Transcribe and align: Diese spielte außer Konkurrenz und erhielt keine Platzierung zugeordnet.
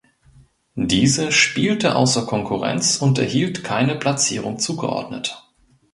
Diese 0.73 1.31
spielte 1.31 1.95
außer 1.95 2.25
Konkurrenz 2.25 2.97
und 3.03 3.19
erhielt 3.19 3.63
keine 3.63 3.93
Platzierung 3.95 4.57
zugeordnet. 4.57 5.47